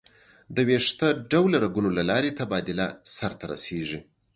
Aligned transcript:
د 0.55 0.57
ویښته 0.67 1.07
ډوله 1.31 1.57
رګونو 1.65 1.89
له 1.97 2.03
لارې 2.09 2.35
تبادله 2.39 2.85
سر 3.15 3.31
ته 3.39 3.45
رسېږي. 3.51 3.99